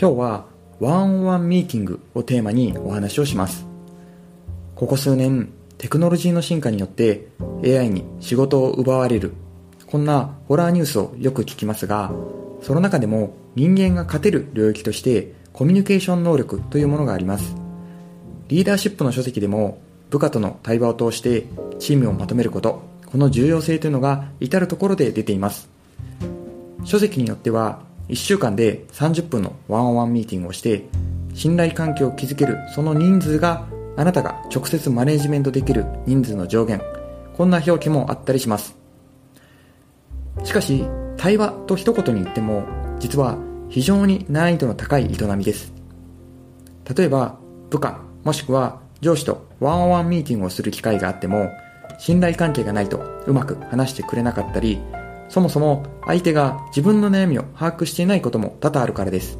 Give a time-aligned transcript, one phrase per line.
[0.00, 0.46] 今日は
[0.78, 3.66] ワンオンワンミーティングをテーマにお話をします。
[4.76, 7.26] ここ数年テクノロジーの進化によって
[7.64, 9.32] AI に仕事を奪われる。
[9.88, 12.12] こんなホラーニュースをよく聞きますが
[12.60, 17.56] その中でも人間が勝てる領域としてコミュニケーション能力というものがあります。
[18.46, 19.80] リーダーシップの書籍でも
[20.10, 21.46] 部下との対話を通して
[21.80, 25.68] チームをまとめることこの重要性というのが至るところで出ています。
[26.84, 30.84] 書籍によっては1週間で30分のワンオンワンミーティングをして
[31.34, 36.80] 信頼関係を築けるその人数があなたが直接マネジメントできる人数の上限。
[37.36, 38.76] こんな表記もあったりします。
[40.44, 40.84] しかし
[41.16, 42.64] 対話と一言に言っても
[42.98, 45.72] 実は非常に難易度の高い営みです。
[46.96, 47.38] 例えば
[47.70, 51.50] 部下もしくは上司とワンオンワンミーティングをする機会があっても
[51.98, 54.80] 信頼関係がないとうまく話してくれなかったり
[55.28, 59.38] そもそも相手が自分の悩みを把握していないことも多々あるからです。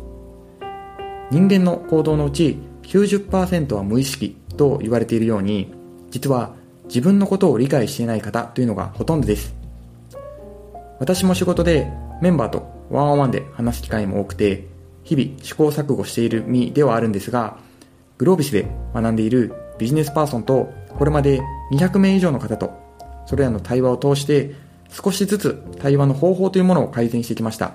[1.31, 5.73] 人間の行動のうち90%は無意識と言われているように
[6.11, 6.55] 実は
[6.87, 9.55] 自分のことを理解していない方というのがほとんどです。
[10.99, 14.67] 私も仕事でメンバーとワンオンワンで話す機会も多くて
[15.05, 17.59] 日々試行錯誤している身ではあるんですが
[18.19, 21.41] グロービスで学んでいるビジネスパーソンとこれまで
[21.73, 22.73] 200名以上の方と
[23.27, 24.55] それらの対話を通して
[24.91, 27.75] 少しずつ対話の方法というものを改善してきました。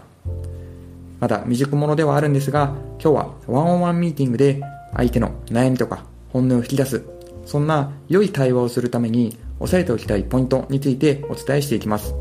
[1.19, 4.61] まだ未熟者ではあるんですが今日はワンオンワンミーティングで
[4.94, 6.03] 相手の悩みとか
[6.34, 7.06] 本音を引き出す
[7.45, 12.14] そんな良い対話をするために押さえておきたいポイントについてお伝えしていきます。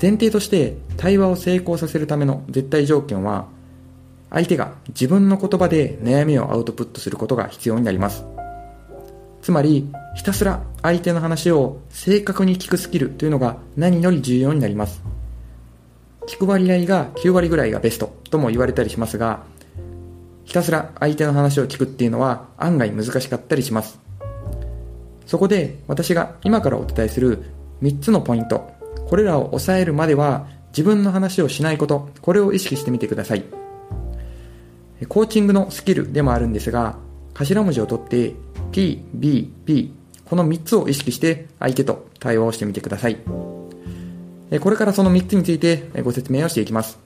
[0.00, 3.46] 前提として対話を成功させるための絶対条件は
[4.30, 8.24] 相手が自分の言葉で悩みをアウトプットすることが必要になります。
[9.48, 15.02] つまりひたすら相手の話を正確に聞くスキルというのが何より重要になります。
[16.26, 19.44] 聞く割合が9割ぐらいがベストとも言われたりしますが
[20.44, 23.98] ひたすら相手の話を聞くっていうのは案外難しかったりします。
[25.24, 27.44] そこで私が今からお伝えする
[27.80, 28.70] 3つのポイント
[29.06, 33.44] これらを抑えるまでは自分の話をしないことこれを意識してみてください。
[35.08, 36.98] コーチングのスキルでもあるんですが
[37.38, 38.34] 頭文字を取って
[38.72, 39.92] P、B、P
[40.24, 43.16] この3つを意識して相手と対話をしてみてください。
[43.16, 46.98] これからその3つについてご説明をしていきます。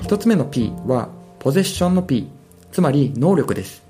[0.00, 2.28] 1つ目の P はポゼッションの P
[2.72, 3.82] つまり能力です。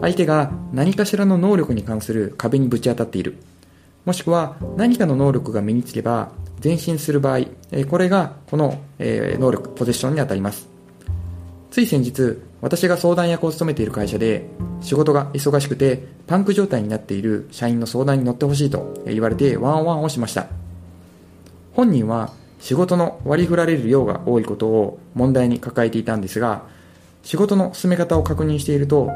[0.00, 3.36] 相手が何かしらの能力に関する壁にぶち当たっている。
[4.04, 6.30] もしくは何かの能力が身につけば
[6.62, 7.40] 前進する場合、
[7.88, 10.69] これがこの能力、ポゼッションに当たります。
[11.70, 14.46] つい先日、私が相談役を務めている会社で、
[14.80, 20.46] 仕事が忙しくてパンク状態になっている社員の相談に乗ってほしいと言われてワンオンワンをしました。
[21.72, 26.64] 本人は仕事の割り振られる量が多いことを問題に抱えていたんですが、
[27.22, 29.10] 仕事の進め方を確認していると、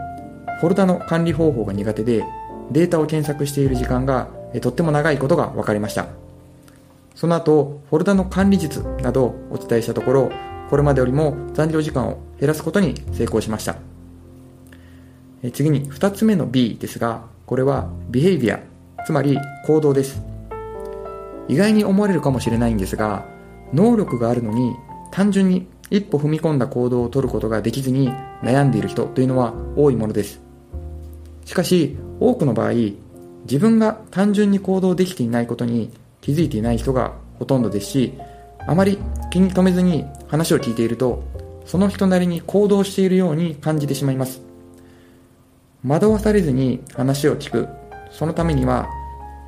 [0.60, 2.24] フォルダの管理方法が苦手で、
[2.70, 4.28] データを検索している時間が
[4.60, 6.06] とっても長いことが分かりました
[7.14, 10.32] その後フォルダの管理術などをお伝えしたところ
[10.70, 13.76] これまでよりも残業時間を減らすことに成功しました。
[15.52, 18.60] 次に2つ目の B ですがこれはビヘイビア
[19.04, 20.22] つまり行動です。
[21.48, 23.26] 意外に思われるかもしれないんですが
[23.72, 24.74] 能力があるのに
[25.10, 28.10] 単純に一歩踏み込んだ行動をとることができずに
[28.42, 30.40] 悩んでいる人というのは多いものです。
[31.44, 32.72] しかし多くの場合
[33.44, 35.90] 自分が単純に行動できていないことに
[36.22, 38.14] 気づいていない人がほとんどですし
[38.66, 38.98] あまり
[39.30, 41.22] 気に留めずに話を聞いていると
[41.66, 44.42] その人なりに行動しているように感じてしまいます。
[45.86, 47.68] 惑わされずに話を聞く。
[48.10, 48.88] そのためには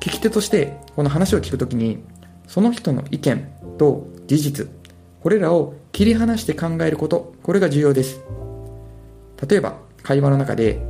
[0.01, 2.03] 聞き手としてこの話を聞くときに
[2.47, 4.67] その人の意見と事実
[5.21, 8.19] これらを切り離して考えることこれが重要です。
[9.47, 10.81] 例えば会話の中で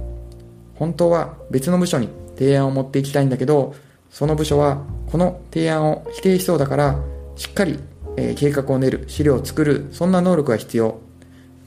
[0.78, 3.76] 本当は別の部署に提案を持っていきたいんだけど、
[4.10, 7.00] その部署はこの提案を否定しそうだから、
[7.36, 7.80] しっかり、
[8.18, 11.00] え計画を練る、資料を作る、そんな能力が必要。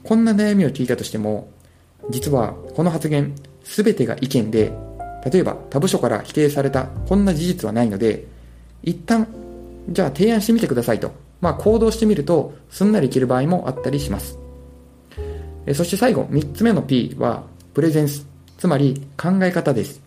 [0.03, 1.49] こんな悩みを聞いたとしても、
[2.09, 3.33] 実はこの発言、
[3.63, 4.73] すべてが意見で、
[5.31, 8.25] 例えば他部署から否定されたこんな事実はないので、
[8.83, 9.27] 一旦、
[9.89, 11.11] じゃあ提案してみてくださいと。
[11.39, 14.37] まあ行動してみると、すんなりいける場合もあったりします。
[15.65, 17.43] えそして最後、3つ目の P は、
[17.73, 18.27] プレゼンス、
[18.57, 20.01] つまり考え方です。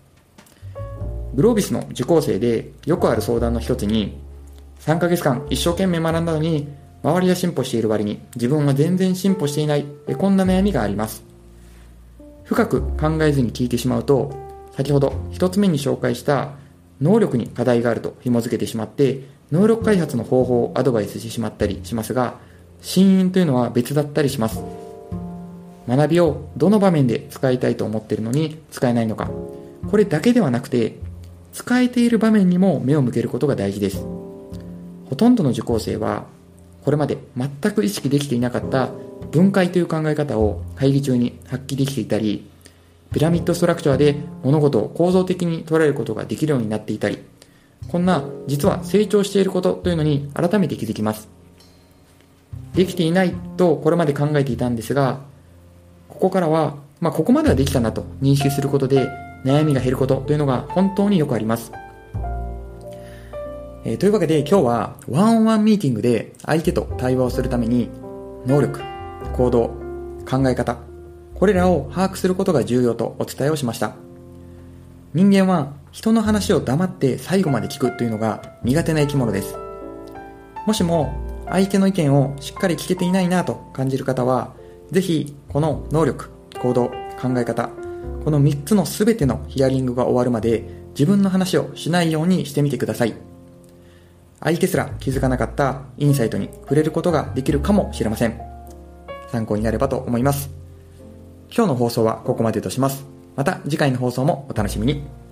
[1.34, 4.18] グロービスの受講生でよくある相談の一つに、
[4.80, 6.68] 3ヶ月間一生懸命学んだのに、
[7.02, 9.84] 周りは進歩している割に自分は全然進歩していない、
[10.18, 11.22] こんな悩みがあります。
[12.44, 14.32] 深く考えずに聞いてしまうと、
[14.76, 16.52] 先ほど一つ目に紹介した
[17.00, 19.22] 能力に課題があると紐付けてしまって、
[19.52, 22.38] 能力開発の方法をアドバイスしてしまったりしますが、
[22.80, 24.62] 真因というのは別だったりします。
[25.86, 29.30] 学びをどの場面で使いたいと思っているのに使えないのか。
[29.90, 30.98] これだけではなくて、
[31.52, 34.04] 使えている場面にも目を向けることが大事です。
[35.08, 36.24] ほとんどの受講生は、
[36.84, 38.90] これまで全く意識できていなかった
[39.30, 42.48] 分解という考え方を会議中に発揮できていたり、
[43.12, 47.18] ピラミッドストラクチャーで物事を構造的に捉えることができるようになっていたり、
[47.88, 51.28] こんな実は成長していることというのに改めて気づきます。
[52.74, 55.20] できていないとこれまで考えていたんですが、
[56.08, 59.08] ここからは、まあ、ここまではできたなと認識することで
[59.44, 61.72] 悩みが減ることというのが本当によくあります。
[63.86, 67.90] えー、というわけで今日はワンオンワンミーティングで相手と対話をするために
[68.46, 68.80] 能力、
[69.34, 69.68] 行動、
[70.26, 70.78] 考え方、
[71.34, 73.94] これらを把握することが重要とお伝えをしました。
[75.12, 79.54] 人間は人の話を黙って最後まで聞くというのが苦手な生き物です。
[80.66, 81.14] もしも
[81.46, 84.54] 相手の意見をしっかり聞けていないなと感じる方は、
[84.92, 86.86] ぜひこの能力、行動、
[87.20, 87.68] 考え方、
[88.24, 90.64] この3つの全てのヒアリングが終わるまで
[90.94, 93.33] 自分の話をしないようにしてみてください。
[94.40, 98.40] 相手すら気づかなかったインサイトに触れることができるかもしれません。
[99.30, 100.50] 参考になればと思います。
[101.54, 103.04] 今日の放送はここまでとします。
[103.36, 105.23] また次回の放送もお楽しみに。